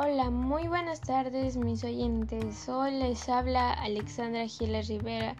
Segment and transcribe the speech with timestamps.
[0.00, 2.68] Hola, muy buenas tardes mis oyentes.
[2.68, 5.34] Hoy les habla Alexandra Giles Rivera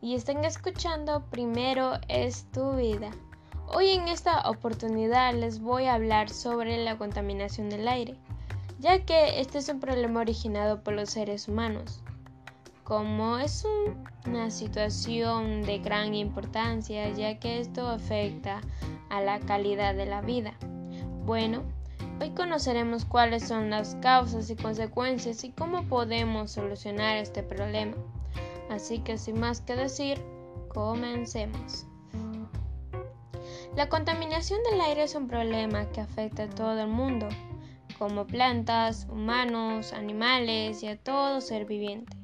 [0.00, 3.10] y están escuchando Primero es tu vida.
[3.66, 8.14] Hoy en esta oportunidad les voy a hablar sobre la contaminación del aire,
[8.78, 12.00] ya que este es un problema originado por los seres humanos.
[12.84, 13.66] Como es
[14.26, 18.60] una situación de gran importancia, ya que esto afecta
[19.10, 20.54] a la calidad de la vida.
[21.24, 21.64] Bueno,
[22.20, 27.96] Hoy conoceremos cuáles son las causas y consecuencias y cómo podemos solucionar este problema.
[28.70, 30.22] Así que sin más que decir,
[30.68, 31.86] comencemos.
[33.76, 37.28] La contaminación del aire es un problema que afecta a todo el mundo,
[37.98, 42.16] como plantas, humanos, animales y a todo ser viviente.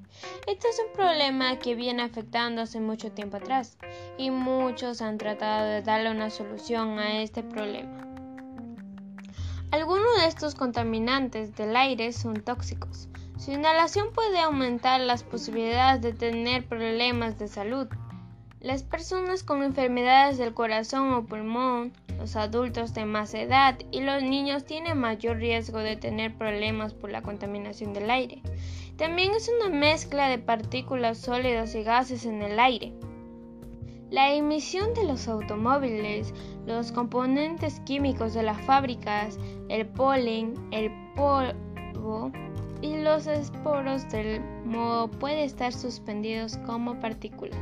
[0.47, 3.79] Este es un problema que viene afectando hace mucho tiempo atrás
[4.17, 8.09] y muchos han tratado de darle una solución a este problema.
[9.73, 13.08] Algunos de estos contaminantes del aire son tóxicos.
[13.39, 17.86] Su inhalación puede aumentar las posibilidades de tener problemas de salud.
[18.58, 24.25] Las personas con enfermedades del corazón o pulmón, los adultos de más edad y los
[24.25, 28.42] niños tienen mayor riesgo de tener problemas por la contaminación del aire.
[28.97, 32.92] También es una mezcla de partículas sólidas y gases en el aire.
[34.11, 36.34] La emisión de los automóviles,
[36.66, 42.33] los componentes químicos de las fábricas, el polen, el polvo
[42.83, 47.61] y los esporos del moho pueden estar suspendidos como partículas.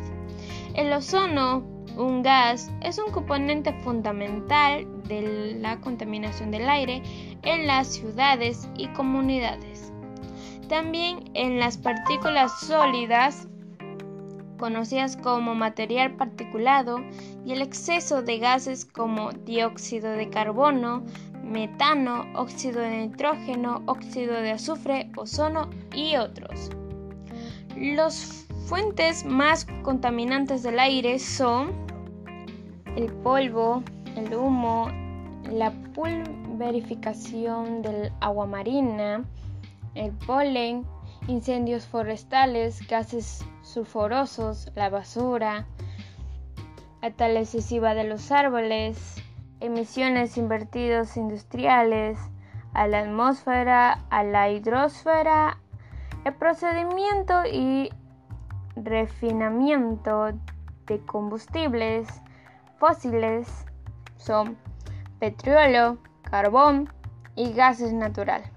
[0.74, 1.64] El ozono,
[1.98, 7.02] un gas, es un componente fundamental de la contaminación del aire
[7.42, 9.92] en las ciudades y comunidades.
[10.68, 13.48] También en las partículas sólidas
[14.58, 16.98] conocidas como material particulado,
[17.46, 21.02] y el exceso de gases como dióxido de carbono,
[21.42, 26.70] metano, óxido de nitrógeno, óxido de azufre, ozono y otros.
[27.76, 31.72] Los fuentes más contaminantes del aire son
[32.96, 33.82] el polvo,
[34.16, 34.90] el humo,
[35.50, 39.24] la pulverificación del agua marina,
[39.94, 40.84] el polen,
[41.28, 45.66] incendios forestales, gases sulfurosos, la basura,
[47.02, 49.22] la tala excesiva de los árboles,
[49.60, 52.18] emisiones invertidos industriales
[52.72, 55.58] a la atmósfera, a la hidrosfera,
[56.24, 57.90] el procedimiento y
[58.74, 60.32] refinamiento
[60.86, 62.08] de combustibles
[62.78, 63.66] fósiles
[64.16, 64.56] son
[65.18, 66.90] petróleo, carbón
[67.36, 68.50] y gases naturales.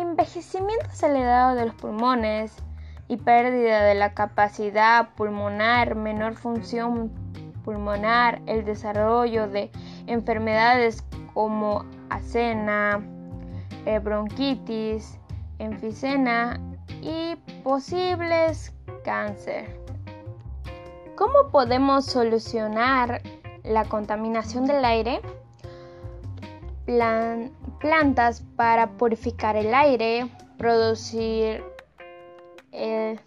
[0.00, 2.54] Envejecimiento acelerado de los pulmones
[3.08, 7.10] y pérdida de la capacidad pulmonar, menor función
[7.64, 9.70] pulmonar, el desarrollo de
[10.06, 13.04] enfermedades como acena,
[13.84, 15.18] eh, bronquitis,
[15.58, 16.58] enfisema
[17.02, 18.72] y posibles
[19.04, 19.80] cáncer.
[21.16, 23.22] ¿Cómo podemos solucionar
[23.64, 25.20] la contaminación del aire?
[27.78, 31.62] Plantas para purificar el aire, producir
[32.72, 33.20] el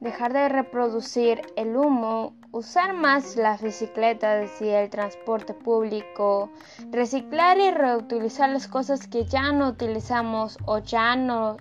[0.00, 6.50] dejar de reproducir el humo, usar más las bicicletas y el transporte público,
[6.90, 11.56] reciclar y reutilizar las cosas que ya no utilizamos o ya no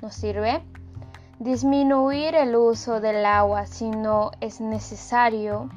[0.00, 0.62] nos sirve,
[1.40, 5.68] disminuir el uso del agua si no es necesario.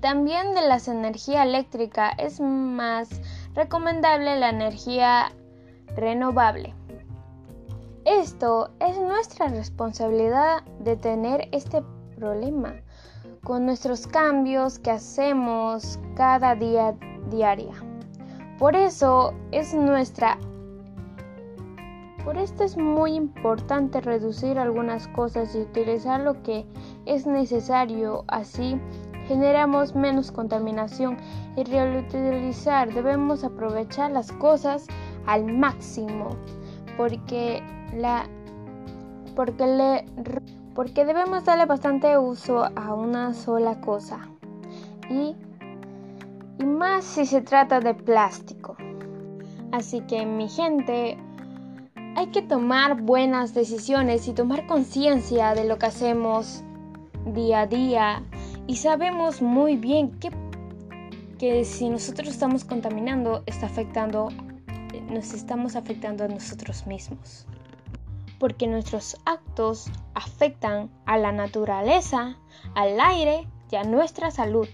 [0.00, 3.08] También de las energía eléctrica es más
[3.54, 5.32] recomendable la energía
[5.96, 6.74] renovable.
[8.04, 11.82] Esto es nuestra responsabilidad de tener este
[12.16, 12.74] problema
[13.42, 16.94] con nuestros cambios que hacemos cada día
[17.30, 17.74] diaria.
[18.58, 20.38] Por eso es nuestra
[22.24, 26.64] por esto es muy importante reducir algunas cosas y utilizar lo que
[27.04, 28.80] es necesario, así
[29.26, 31.16] generamos menos contaminación
[31.56, 32.92] y reutilizar.
[32.92, 34.86] Debemos aprovechar las cosas
[35.26, 36.36] al máximo
[36.96, 37.62] porque
[37.94, 38.28] la
[39.34, 40.04] porque le
[40.74, 44.28] porque debemos darle bastante uso a una sola cosa
[45.08, 45.36] y,
[46.58, 48.76] y más si se trata de plástico.
[49.70, 51.16] Así que mi gente,
[52.16, 56.62] hay que tomar buenas decisiones y tomar conciencia de lo que hacemos
[57.26, 58.22] día a día
[58.66, 60.30] y sabemos muy bien que,
[61.38, 64.28] que si nosotros estamos contaminando está afectando
[65.10, 67.46] nos estamos afectando a nosotros mismos
[68.38, 72.36] porque nuestros actos afectan a la naturaleza,
[72.74, 74.68] al aire y a nuestra salud.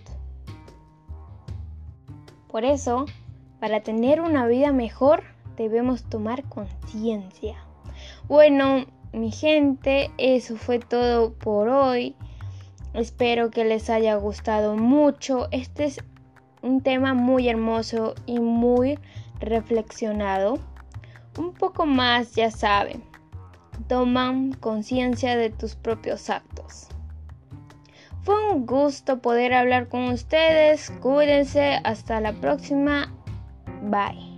[2.49, 3.07] Por eso,
[3.61, 5.23] para tener una vida mejor,
[5.57, 7.59] debemos tomar conciencia.
[8.27, 12.17] Bueno, mi gente, eso fue todo por hoy.
[12.95, 15.49] Espero que les haya gustado mucho.
[15.53, 16.01] Este es
[16.63, 18.99] un tema muy hermoso y muy
[19.39, 20.59] reflexionado.
[21.39, 23.03] Un poco más, ya saben.
[23.89, 26.89] Toman conciencia de tus propios actos.
[28.23, 30.91] Fue un gusto poder hablar con ustedes.
[31.01, 31.81] Cuídense.
[31.85, 33.13] Hasta la próxima.
[33.83, 34.30] Bye.